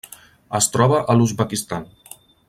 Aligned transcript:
Es 0.59 0.69
troba 0.75 1.01
a 1.13 1.17
l'Uzbekistan. 1.19 1.85